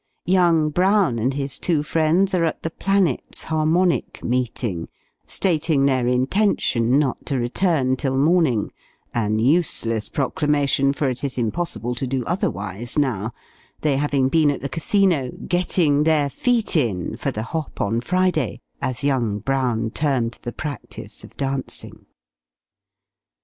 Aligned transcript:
Young 0.25 0.71
Brown 0.71 1.19
and 1.19 1.35
his 1.35 1.59
two 1.59 1.83
friends 1.83 2.33
are 2.33 2.43
at 2.43 2.63
the 2.63 2.71
"Planets" 2.71 3.43
harmonic 3.43 4.23
meeting, 4.23 4.87
stating 5.27 5.85
their 5.85 6.07
intention 6.07 6.97
not 6.97 7.23
to 7.27 7.37
return 7.37 7.95
till 7.95 8.17
morning 8.17 8.71
an 9.13 9.37
useless 9.37 10.09
proclamation, 10.09 10.91
for 10.91 11.07
it 11.07 11.23
is 11.23 11.37
impossible 11.37 11.93
to 11.93 12.07
do 12.07 12.25
otherwise, 12.25 12.97
now 12.97 13.31
they 13.81 13.95
having 13.97 14.27
been 14.27 14.49
at 14.49 14.61
the 14.61 14.69
Casino, 14.69 15.29
"getting 15.47 16.01
their 16.01 16.31
feet 16.31 16.75
in," 16.75 17.15
for 17.15 17.29
the 17.29 17.43
hop 17.53 17.79
on 17.79 18.01
Friday, 18.01 18.59
as 18.81 19.03
young 19.03 19.37
Brown 19.37 19.91
termed 19.91 20.39
the 20.41 20.51
practice 20.51 21.23
of 21.23 21.37
dancing. 21.37 22.07